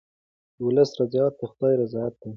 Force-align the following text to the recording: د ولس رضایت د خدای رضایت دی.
د 0.55 0.57
ولس 0.67 0.89
رضایت 1.01 1.33
د 1.39 1.41
خدای 1.51 1.73
رضایت 1.83 2.13
دی. 2.21 2.29